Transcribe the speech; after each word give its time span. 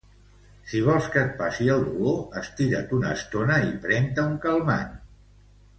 Si 0.69 0.79
vols 0.87 1.09
que 1.15 1.21
et 1.25 1.35
passi 1.41 1.69
el 1.75 1.85
dolor, 1.89 2.17
estira't 2.43 2.97
una 3.01 3.15
estona 3.19 3.61
i 3.69 3.71
pren-te 3.87 4.29
un 4.33 4.37
calmant. 4.49 4.95